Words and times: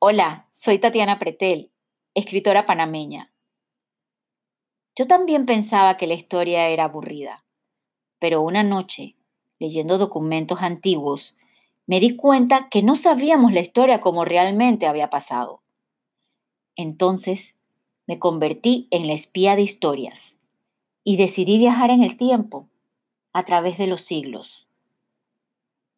Hola, 0.00 0.46
soy 0.48 0.78
Tatiana 0.78 1.18
Pretel, 1.18 1.72
escritora 2.14 2.66
panameña. 2.66 3.32
Yo 4.94 5.08
también 5.08 5.44
pensaba 5.44 5.96
que 5.96 6.06
la 6.06 6.14
historia 6.14 6.68
era 6.68 6.84
aburrida, 6.84 7.44
pero 8.20 8.40
una 8.42 8.62
noche, 8.62 9.16
leyendo 9.58 9.98
documentos 9.98 10.62
antiguos, 10.62 11.36
me 11.88 11.98
di 11.98 12.14
cuenta 12.14 12.68
que 12.68 12.80
no 12.80 12.94
sabíamos 12.94 13.52
la 13.52 13.58
historia 13.58 14.00
como 14.00 14.24
realmente 14.24 14.86
había 14.86 15.10
pasado. 15.10 15.62
Entonces 16.76 17.56
me 18.06 18.20
convertí 18.20 18.86
en 18.92 19.08
la 19.08 19.14
espía 19.14 19.56
de 19.56 19.62
historias 19.62 20.36
y 21.02 21.16
decidí 21.16 21.58
viajar 21.58 21.90
en 21.90 22.04
el 22.04 22.16
tiempo 22.16 22.68
a 23.32 23.44
través 23.44 23.78
de 23.78 23.88
los 23.88 24.02
siglos. 24.02 24.68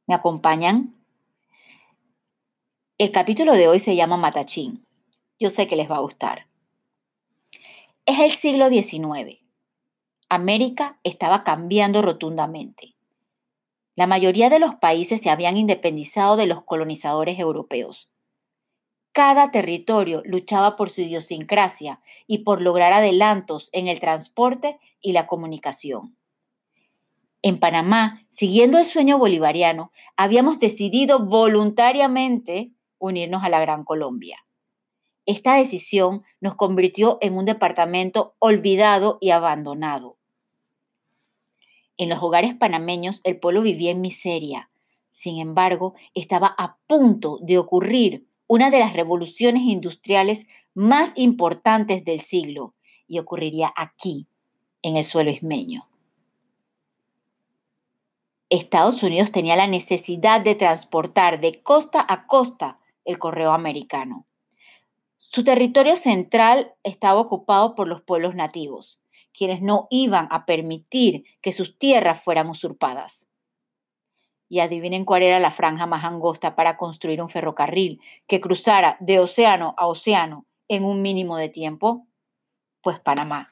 ¿Me 0.07 0.14
acompañan? 0.14 1.00
El 3.01 3.12
capítulo 3.12 3.55
de 3.55 3.67
hoy 3.67 3.79
se 3.79 3.96
llama 3.96 4.19
Matachín. 4.19 4.85
Yo 5.39 5.49
sé 5.49 5.67
que 5.67 5.75
les 5.75 5.91
va 5.91 5.96
a 5.96 6.00
gustar. 6.00 6.49
Es 8.04 8.18
el 8.18 8.32
siglo 8.32 8.68
XIX. 8.68 9.41
América 10.29 11.00
estaba 11.03 11.43
cambiando 11.43 12.03
rotundamente. 12.03 12.94
La 13.96 14.07
mayoría 14.07 14.50
de 14.50 14.58
los 14.58 14.75
países 14.75 15.22
se 15.22 15.31
habían 15.31 15.57
independizado 15.57 16.36
de 16.36 16.46
los 16.46 16.63
colonizadores 16.63 17.39
europeos. 17.39 18.11
Cada 19.13 19.50
territorio 19.50 20.21
luchaba 20.27 20.77
por 20.77 20.91
su 20.91 21.00
idiosincrasia 21.00 22.03
y 22.27 22.41
por 22.41 22.61
lograr 22.61 22.93
adelantos 22.93 23.71
en 23.72 23.89
el 23.89 23.99
transporte 23.99 24.79
y 25.00 25.13
la 25.13 25.27
comunicación. 25.27 26.19
En 27.41 27.61
Panamá, 27.61 28.27
siguiendo 28.29 28.77
el 28.77 28.85
sueño 28.85 29.17
bolivariano, 29.17 29.91
habíamos 30.19 30.58
decidido 30.58 31.21
voluntariamente 31.21 32.72
unirnos 33.00 33.42
a 33.42 33.48
la 33.48 33.59
Gran 33.59 33.84
Colombia. 33.84 34.45
Esta 35.27 35.56
decisión 35.56 36.22
nos 36.41 36.55
convirtió 36.55 37.19
en 37.20 37.36
un 37.36 37.44
departamento 37.44 38.36
olvidado 38.38 39.19
y 39.20 39.30
abandonado. 39.30 40.16
En 41.97 42.08
los 42.08 42.22
hogares 42.22 42.55
panameños 42.55 43.20
el 43.24 43.39
pueblo 43.39 43.62
vivía 43.62 43.91
en 43.91 44.00
miseria. 44.00 44.70
Sin 45.11 45.39
embargo, 45.39 45.94
estaba 46.14 46.55
a 46.56 46.78
punto 46.86 47.39
de 47.42 47.58
ocurrir 47.58 48.27
una 48.47 48.70
de 48.70 48.78
las 48.78 48.94
revoluciones 48.94 49.62
industriales 49.62 50.46
más 50.74 51.12
importantes 51.17 52.05
del 52.05 52.20
siglo 52.20 52.74
y 53.06 53.19
ocurriría 53.19 53.72
aquí, 53.77 54.27
en 54.83 54.96
el 54.96 55.05
suelo 55.05 55.30
ismeño. 55.30 55.89
Estados 58.48 59.05
Unidos 59.05 59.30
tenía 59.30 59.55
la 59.55 59.69
necesidad 59.69 60.41
de 60.41 60.56
transportar 60.56 61.41
de 61.41 61.62
costa 61.62 62.05
a 62.08 62.27
costa 62.27 62.80
el 63.11 63.19
correo 63.19 63.53
americano. 63.53 64.27
Su 65.19 65.44
territorio 65.44 65.97
central 65.97 66.75
estaba 66.83 67.20
ocupado 67.20 67.75
por 67.75 67.86
los 67.86 68.02
pueblos 68.02 68.34
nativos, 68.34 69.00
quienes 69.33 69.62
no 69.62 69.86
iban 69.91 70.28
a 70.30 70.47
permitir 70.47 71.25
que 71.41 71.52
sus 71.52 71.78
tierras 71.78 72.22
fueran 72.22 72.48
usurpadas. 72.48 73.28
Y 74.48 74.61
adivinen 74.61 75.05
cuál 75.05 75.22
era 75.22 75.39
la 75.39 75.52
franja 75.52 75.86
más 75.86 76.05
angosta 76.05 76.56
para 76.56 76.77
construir 76.77 77.22
un 77.22 77.28
ferrocarril 77.28 78.00
que 78.27 78.41
cruzara 78.41 78.97
de 78.98 79.20
océano 79.20 79.74
a 79.77 79.86
océano 79.86 80.47
en 80.67 80.84
un 80.84 81.02
mínimo 81.02 81.36
de 81.36 81.48
tiempo. 81.48 82.06
Pues 82.83 82.98
Panamá. 82.98 83.50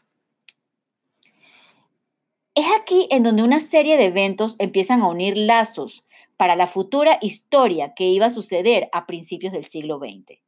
Es 2.56 2.66
aquí 2.80 3.06
en 3.12 3.22
donde 3.22 3.44
una 3.44 3.60
serie 3.60 3.96
de 3.96 4.06
eventos 4.06 4.56
empiezan 4.58 5.02
a 5.02 5.08
unir 5.08 5.36
lazos 5.36 6.04
para 6.38 6.56
la 6.56 6.68
futura 6.68 7.18
historia 7.20 7.94
que 7.94 8.04
iba 8.04 8.26
a 8.26 8.30
suceder 8.30 8.88
a 8.92 9.06
principios 9.06 9.52
del 9.52 9.68
siglo 9.68 9.98
XX. 9.98 10.38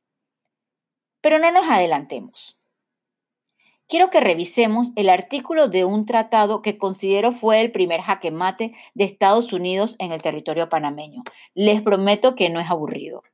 Pero 1.20 1.38
no 1.38 1.50
nos 1.50 1.68
adelantemos. 1.68 2.56
Quiero 3.88 4.08
que 4.08 4.20
revisemos 4.20 4.92
el 4.94 5.10
artículo 5.10 5.68
de 5.68 5.84
un 5.84 6.06
tratado 6.06 6.62
que 6.62 6.78
considero 6.78 7.32
fue 7.32 7.60
el 7.60 7.72
primer 7.72 8.02
jaque 8.02 8.30
mate 8.30 8.72
de 8.94 9.02
Estados 9.02 9.52
Unidos 9.52 9.96
en 9.98 10.12
el 10.12 10.22
territorio 10.22 10.68
panameño. 10.68 11.24
Les 11.54 11.82
prometo 11.82 12.36
que 12.36 12.50
no 12.50 12.60
es 12.60 12.70
aburrido. 12.70 13.24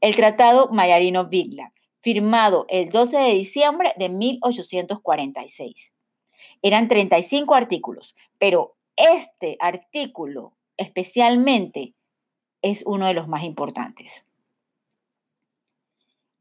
El 0.00 0.14
Tratado 0.14 0.68
Mayarino-Bigla, 0.70 1.72
firmado 2.00 2.66
el 2.68 2.90
12 2.90 3.18
de 3.18 3.34
diciembre 3.34 3.94
de 3.96 4.10
1846. 4.10 5.92
Eran 6.62 6.86
35 6.86 7.54
artículos, 7.56 8.14
pero 8.38 8.76
este 8.96 9.56
artículo 9.58 10.52
especialmente 10.76 11.94
es 12.62 12.82
uno 12.86 13.06
de 13.06 13.14
los 13.14 13.28
más 13.28 13.44
importantes. 13.44 14.24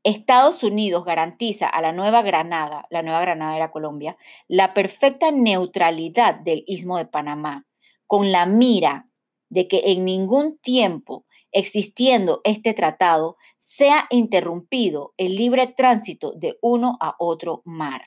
Estados 0.03 0.63
Unidos 0.63 1.05
garantiza 1.05 1.67
a 1.67 1.81
la 1.81 1.93
Nueva 1.93 2.21
Granada, 2.23 2.87
la 2.89 3.01
Nueva 3.01 3.21
Granada 3.21 3.55
era 3.55 3.71
Colombia, 3.71 4.17
la 4.47 4.73
perfecta 4.73 5.31
neutralidad 5.31 6.35
del 6.35 6.63
istmo 6.67 6.97
de 6.97 7.05
Panamá, 7.05 7.65
con 8.05 8.31
la 8.31 8.45
mira 8.45 9.07
de 9.49 9.67
que 9.67 9.81
en 9.85 10.03
ningún 10.03 10.57
tiempo 10.57 11.25
existiendo 11.53 12.41
este 12.43 12.73
tratado 12.73 13.37
sea 13.57 14.07
interrumpido 14.09 15.13
el 15.17 15.35
libre 15.35 15.67
tránsito 15.67 16.33
de 16.33 16.57
uno 16.61 16.97
a 16.99 17.15
otro 17.19 17.61
mar. 17.63 18.01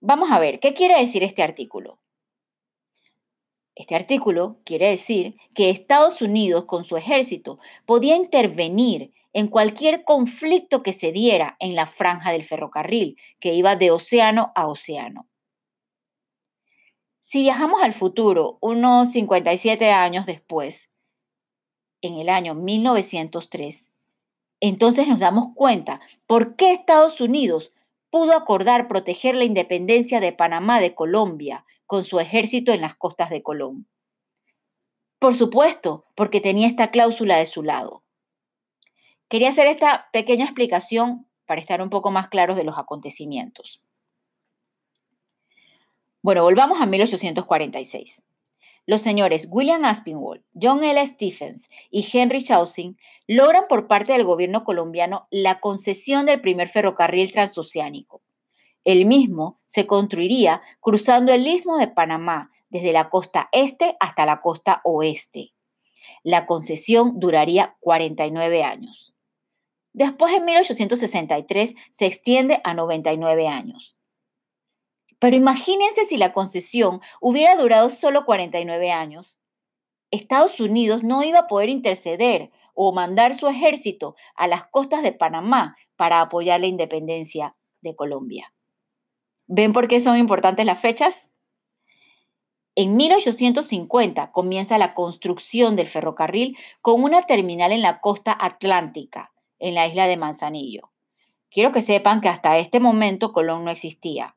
Vamos 0.00 0.30
a 0.30 0.38
ver, 0.38 0.60
¿qué 0.60 0.74
quiere 0.74 1.00
decir 1.00 1.22
este 1.22 1.42
artículo? 1.42 1.98
Este 3.74 3.96
artículo 3.96 4.60
quiere 4.64 4.90
decir 4.90 5.36
que 5.54 5.70
Estados 5.70 6.22
Unidos 6.22 6.64
con 6.66 6.84
su 6.84 6.96
ejército 6.96 7.58
podía 7.86 8.16
intervenir 8.16 9.12
en 9.32 9.48
cualquier 9.48 10.04
conflicto 10.04 10.82
que 10.84 10.92
se 10.92 11.10
diera 11.10 11.56
en 11.58 11.74
la 11.74 11.86
franja 11.86 12.30
del 12.30 12.44
ferrocarril, 12.44 13.18
que 13.40 13.54
iba 13.54 13.74
de 13.74 13.90
océano 13.90 14.52
a 14.54 14.68
océano. 14.68 15.26
Si 17.20 17.40
viajamos 17.40 17.82
al 17.82 17.92
futuro, 17.92 18.58
unos 18.60 19.10
57 19.10 19.90
años 19.90 20.24
después, 20.24 20.88
en 22.00 22.18
el 22.18 22.28
año 22.28 22.54
1903, 22.54 23.88
entonces 24.60 25.08
nos 25.08 25.18
damos 25.18 25.48
cuenta 25.54 26.00
por 26.28 26.54
qué 26.54 26.72
Estados 26.72 27.20
Unidos 27.20 27.74
pudo 28.10 28.36
acordar 28.36 28.86
proteger 28.86 29.34
la 29.34 29.44
independencia 29.44 30.20
de 30.20 30.32
Panamá 30.32 30.78
de 30.80 30.94
Colombia 30.94 31.64
con 31.86 32.04
su 32.04 32.20
ejército 32.20 32.72
en 32.72 32.80
las 32.80 32.96
costas 32.96 33.30
de 33.30 33.42
Colón. 33.42 33.86
Por 35.18 35.34
supuesto, 35.34 36.06
porque 36.14 36.40
tenía 36.40 36.66
esta 36.66 36.90
cláusula 36.90 37.36
de 37.36 37.46
su 37.46 37.62
lado. 37.62 38.02
Quería 39.28 39.48
hacer 39.48 39.66
esta 39.66 40.08
pequeña 40.12 40.44
explicación 40.44 41.26
para 41.46 41.60
estar 41.60 41.80
un 41.82 41.90
poco 41.90 42.10
más 42.10 42.28
claros 42.28 42.56
de 42.56 42.64
los 42.64 42.78
acontecimientos. 42.78 43.80
Bueno, 46.22 46.42
volvamos 46.42 46.80
a 46.80 46.86
1846. 46.86 48.24
Los 48.86 49.00
señores 49.00 49.48
William 49.50 49.84
Aspinwall, 49.84 50.44
John 50.60 50.84
L. 50.84 51.06
Stephens 51.06 51.70
y 51.90 52.06
Henry 52.12 52.42
Chaucin 52.42 52.98
logran 53.26 53.64
por 53.66 53.86
parte 53.86 54.12
del 54.12 54.24
gobierno 54.24 54.64
colombiano 54.64 55.26
la 55.30 55.60
concesión 55.60 56.26
del 56.26 56.42
primer 56.42 56.68
ferrocarril 56.68 57.32
transoceánico, 57.32 58.20
el 58.84 59.06
mismo 59.06 59.60
se 59.66 59.86
construiría 59.86 60.62
cruzando 60.80 61.32
el 61.32 61.46
istmo 61.46 61.78
de 61.78 61.88
Panamá 61.88 62.50
desde 62.68 62.92
la 62.92 63.08
costa 63.08 63.48
este 63.52 63.96
hasta 64.00 64.26
la 64.26 64.40
costa 64.40 64.80
oeste. 64.84 65.52
La 66.22 66.46
concesión 66.46 67.18
duraría 67.18 67.76
49 67.80 68.62
años. 68.62 69.14
Después, 69.92 70.34
en 70.34 70.44
1863, 70.44 71.74
se 71.92 72.06
extiende 72.06 72.60
a 72.64 72.74
99 72.74 73.46
años. 73.46 73.96
Pero 75.20 75.36
imagínense 75.36 76.04
si 76.04 76.16
la 76.16 76.32
concesión 76.32 77.00
hubiera 77.20 77.54
durado 77.54 77.88
solo 77.88 78.24
49 78.26 78.90
años. 78.90 79.40
Estados 80.10 80.60
Unidos 80.60 81.04
no 81.04 81.22
iba 81.22 81.40
a 81.40 81.46
poder 81.46 81.68
interceder 81.68 82.50
o 82.74 82.92
mandar 82.92 83.34
su 83.34 83.46
ejército 83.48 84.16
a 84.34 84.48
las 84.48 84.66
costas 84.66 85.02
de 85.02 85.12
Panamá 85.12 85.76
para 85.96 86.20
apoyar 86.20 86.60
la 86.60 86.66
independencia 86.66 87.56
de 87.80 87.94
Colombia. 87.94 88.53
¿Ven 89.46 89.72
por 89.72 89.88
qué 89.88 90.00
son 90.00 90.16
importantes 90.16 90.64
las 90.64 90.80
fechas? 90.80 91.30
En 92.74 92.96
1850 92.96 94.32
comienza 94.32 94.78
la 94.78 94.94
construcción 94.94 95.76
del 95.76 95.86
ferrocarril 95.86 96.56
con 96.80 97.02
una 97.02 97.22
terminal 97.22 97.70
en 97.70 97.82
la 97.82 98.00
costa 98.00 98.36
atlántica, 98.40 99.32
en 99.58 99.74
la 99.74 99.86
isla 99.86 100.06
de 100.06 100.16
Manzanillo. 100.16 100.90
Quiero 101.50 101.72
que 101.72 101.82
sepan 101.82 102.20
que 102.20 102.28
hasta 102.28 102.58
este 102.58 102.80
momento 102.80 103.32
Colón 103.32 103.64
no 103.64 103.70
existía. 103.70 104.36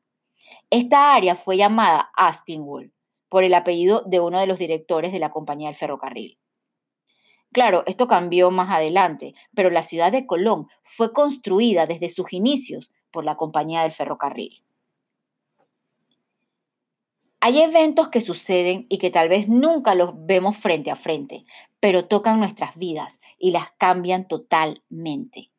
Esta 0.70 1.14
área 1.14 1.36
fue 1.36 1.56
llamada 1.56 2.10
Aspinwall 2.14 2.92
por 3.28 3.44
el 3.44 3.54
apellido 3.54 4.02
de 4.06 4.20
uno 4.20 4.38
de 4.38 4.46
los 4.46 4.58
directores 4.58 5.10
de 5.10 5.18
la 5.18 5.30
compañía 5.30 5.68
del 5.68 5.76
ferrocarril. 5.76 6.38
Claro, 7.50 7.82
esto 7.86 8.08
cambió 8.08 8.50
más 8.50 8.70
adelante, 8.70 9.34
pero 9.54 9.70
la 9.70 9.82
ciudad 9.82 10.12
de 10.12 10.26
Colón 10.26 10.68
fue 10.82 11.12
construida 11.14 11.86
desde 11.86 12.10
sus 12.10 12.32
inicios 12.32 12.92
por 13.10 13.24
la 13.24 13.36
compañía 13.36 13.82
del 13.82 13.92
ferrocarril. 13.92 14.62
Hay 17.40 17.60
eventos 17.60 18.08
que 18.08 18.20
suceden 18.20 18.86
y 18.88 18.98
que 18.98 19.10
tal 19.10 19.28
vez 19.28 19.48
nunca 19.48 19.94
los 19.94 20.10
vemos 20.26 20.56
frente 20.56 20.90
a 20.90 20.96
frente, 20.96 21.44
pero 21.78 22.06
tocan 22.06 22.40
nuestras 22.40 22.76
vidas 22.76 23.20
y 23.38 23.52
las 23.52 23.70
cambian 23.78 24.26
totalmente. 24.26 25.52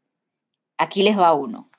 Aquí 0.77 1.03
les 1.03 1.17
va 1.17 1.33
uno. 1.33 1.69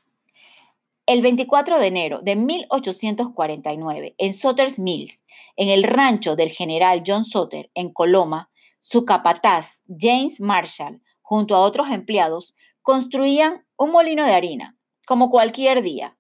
El 1.04 1.20
24 1.20 1.78
de 1.78 1.86
enero 1.86 2.20
de 2.22 2.36
1849, 2.36 4.14
en 4.16 4.32
Sotter's 4.32 4.78
Mills, 4.78 5.26
en 5.56 5.68
el 5.68 5.82
rancho 5.82 6.34
del 6.34 6.50
general 6.50 7.02
John 7.06 7.24
Soter, 7.24 7.70
en 7.74 7.92
Coloma, 7.92 8.50
su 8.78 9.04
capataz, 9.04 9.84
James 9.88 10.40
Marshall, 10.40 11.02
junto 11.20 11.54
a 11.54 11.60
otros 11.60 11.90
empleados, 11.90 12.54
construían 12.80 13.66
un 13.76 13.90
molino 13.90 14.24
de 14.24 14.32
harina, 14.32 14.76
como 15.06 15.30
cualquier 15.30 15.82
día, 15.82 16.16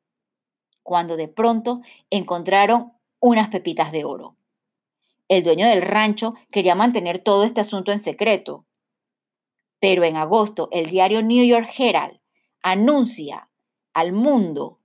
cuando 0.82 1.16
de 1.16 1.28
pronto 1.28 1.80
encontraron 2.10 2.92
unas 3.20 3.48
pepitas 3.48 3.92
de 3.92 4.04
oro. 4.04 4.36
El 5.28 5.44
dueño 5.44 5.68
del 5.68 5.82
rancho 5.82 6.34
quería 6.50 6.74
mantener 6.74 7.20
todo 7.20 7.44
este 7.44 7.60
asunto 7.60 7.92
en 7.92 7.98
secreto, 7.98 8.66
pero 9.78 10.04
en 10.04 10.16
agosto 10.16 10.68
el 10.72 10.90
diario 10.90 11.22
New 11.22 11.44
York 11.44 11.70
Herald 11.78 12.20
anuncia 12.62 13.48
al 13.94 14.12
mundo 14.12 14.80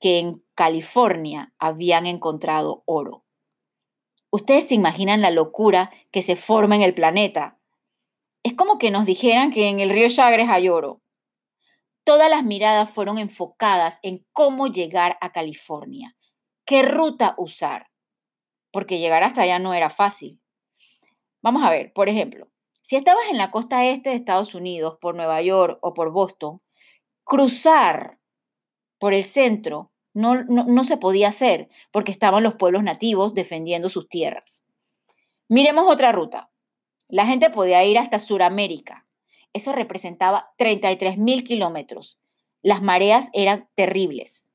que 0.00 0.18
en 0.18 0.42
California 0.54 1.52
habían 1.58 2.06
encontrado 2.06 2.82
oro. 2.86 3.24
Ustedes 4.30 4.68
se 4.68 4.74
imaginan 4.74 5.22
la 5.22 5.30
locura 5.30 5.90
que 6.10 6.22
se 6.22 6.36
forma 6.36 6.76
en 6.76 6.82
el 6.82 6.94
planeta. 6.94 7.58
Es 8.42 8.54
como 8.54 8.78
que 8.78 8.90
nos 8.90 9.06
dijeran 9.06 9.52
que 9.52 9.68
en 9.68 9.80
el 9.80 9.90
río 9.90 10.08
Chagres 10.08 10.48
hay 10.48 10.68
oro. 10.68 11.00
Todas 12.04 12.30
las 12.30 12.44
miradas 12.44 12.90
fueron 12.90 13.18
enfocadas 13.18 13.98
en 14.02 14.24
cómo 14.32 14.68
llegar 14.68 15.18
a 15.20 15.32
California, 15.32 16.16
qué 16.70 16.82
ruta 16.82 17.34
usar, 17.36 17.90
porque 18.70 19.00
llegar 19.00 19.24
hasta 19.24 19.42
allá 19.42 19.58
no 19.58 19.74
era 19.74 19.90
fácil. 19.90 20.38
Vamos 21.42 21.64
a 21.64 21.70
ver, 21.70 21.92
por 21.92 22.08
ejemplo, 22.08 22.46
si 22.80 22.94
estabas 22.94 23.24
en 23.28 23.38
la 23.38 23.50
costa 23.50 23.84
este 23.86 24.10
de 24.10 24.14
Estados 24.14 24.54
Unidos, 24.54 24.96
por 25.00 25.16
Nueva 25.16 25.42
York 25.42 25.80
o 25.82 25.94
por 25.94 26.12
Boston, 26.12 26.62
cruzar 27.24 28.20
por 29.00 29.14
el 29.14 29.24
centro 29.24 29.90
no, 30.14 30.44
no, 30.44 30.84
se 30.84 30.96
podía 30.96 31.30
hacer 31.30 31.68
porque 31.90 32.12
estaban 32.12 32.44
los 32.44 32.54
pueblos 32.54 32.84
nativos 32.84 33.34
defendiendo 33.34 33.88
sus 33.88 34.08
tierras. 34.08 34.64
Miremos 35.48 35.92
otra 35.92 36.12
ruta. 36.12 36.52
La 37.08 37.26
gente 37.26 37.50
podía 37.50 37.84
ir 37.84 37.98
hasta 37.98 38.20
Sudamérica. 38.20 39.08
Eso 39.52 39.72
representaba 39.72 40.52
33 40.56 41.18
mil 41.18 41.42
kilómetros. 41.42 42.20
Las 42.62 42.80
mareas 42.80 43.28
eran 43.32 43.68
terribles. 43.74 44.49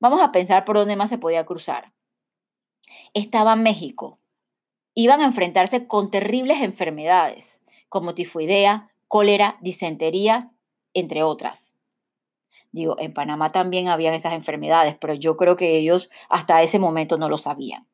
Vamos 0.00 0.20
a 0.20 0.32
pensar 0.32 0.64
por 0.64 0.76
dónde 0.76 0.96
más 0.96 1.10
se 1.10 1.18
podía 1.18 1.44
cruzar. 1.44 1.92
Estaba 3.14 3.56
México. 3.56 4.18
Iban 4.94 5.20
a 5.20 5.24
enfrentarse 5.24 5.86
con 5.86 6.10
terribles 6.10 6.60
enfermedades 6.60 7.60
como 7.88 8.14
tifoidea, 8.14 8.90
cólera, 9.08 9.56
disenterías 9.60 10.56
entre 10.94 11.22
otras. 11.22 11.74
Digo, 12.70 12.96
en 12.98 13.14
Panamá 13.14 13.50
también 13.50 13.88
habían 13.88 14.14
esas 14.14 14.34
enfermedades, 14.34 14.96
pero 15.00 15.14
yo 15.14 15.36
creo 15.36 15.56
que 15.56 15.78
ellos 15.78 16.10
hasta 16.28 16.62
ese 16.62 16.78
momento 16.78 17.16
no 17.16 17.28
lo 17.28 17.38
sabían. 17.38 17.86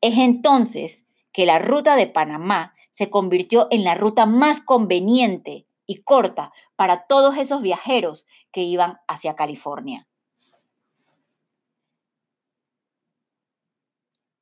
Es 0.00 0.16
entonces 0.16 1.04
que 1.32 1.44
la 1.44 1.58
ruta 1.58 1.96
de 1.96 2.06
Panamá 2.06 2.74
se 2.92 3.10
convirtió 3.10 3.68
en 3.70 3.84
la 3.84 3.94
ruta 3.94 4.26
más 4.26 4.60
conveniente 4.60 5.66
y 5.86 6.02
corta 6.02 6.52
para 6.76 7.06
todos 7.06 7.36
esos 7.36 7.62
viajeros 7.62 8.26
que 8.52 8.62
iban 8.62 9.00
hacia 9.08 9.34
California. 9.34 10.06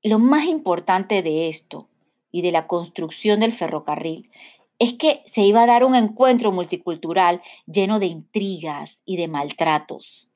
Lo 0.02 0.18
más 0.20 0.46
importante 0.46 1.22
de 1.22 1.48
esto 1.48 1.88
y 2.30 2.42
de 2.42 2.52
la 2.52 2.66
construcción 2.66 3.40
del 3.40 3.52
ferrocarril 3.52 4.30
es 4.78 4.94
que 4.94 5.22
se 5.24 5.40
iba 5.42 5.62
a 5.62 5.66
dar 5.66 5.84
un 5.84 5.96
encuentro 5.96 6.52
multicultural 6.52 7.42
lleno 7.66 7.98
de 7.98 8.06
intrigas 8.06 9.00
y 9.04 9.16
de 9.16 9.26
maltratos. 9.26 10.28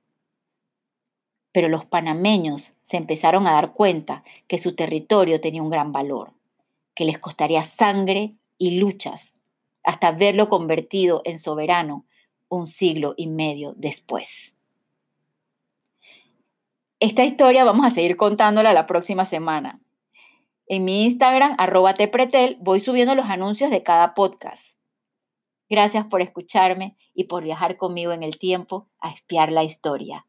Pero 1.52 1.68
los 1.68 1.84
panameños 1.84 2.74
se 2.82 2.96
empezaron 2.96 3.46
a 3.46 3.52
dar 3.52 3.72
cuenta 3.72 4.24
que 4.48 4.58
su 4.58 4.74
territorio 4.74 5.40
tenía 5.40 5.62
un 5.62 5.70
gran 5.70 5.92
valor, 5.92 6.32
que 6.94 7.04
les 7.04 7.18
costaría 7.18 7.62
sangre 7.62 8.34
y 8.58 8.78
luchas 8.78 9.38
hasta 9.84 10.12
verlo 10.12 10.48
convertido 10.48 11.22
en 11.24 11.38
soberano 11.38 12.04
un 12.48 12.66
siglo 12.66 13.14
y 13.16 13.28
medio 13.28 13.74
después. 13.76 14.54
Esta 17.02 17.24
historia 17.24 17.64
vamos 17.64 17.84
a 17.84 17.90
seguir 17.90 18.16
contándola 18.16 18.72
la 18.72 18.86
próxima 18.86 19.24
semana. 19.24 19.80
En 20.68 20.84
mi 20.84 21.02
Instagram, 21.02 21.56
arroba 21.58 21.94
tepretel, 21.94 22.58
voy 22.60 22.78
subiendo 22.78 23.16
los 23.16 23.26
anuncios 23.26 23.72
de 23.72 23.82
cada 23.82 24.14
podcast. 24.14 24.78
Gracias 25.68 26.06
por 26.06 26.22
escucharme 26.22 26.96
y 27.12 27.24
por 27.24 27.42
viajar 27.42 27.76
conmigo 27.76 28.12
en 28.12 28.22
el 28.22 28.38
tiempo 28.38 28.88
a 29.00 29.10
espiar 29.10 29.50
la 29.50 29.64
historia. 29.64 30.26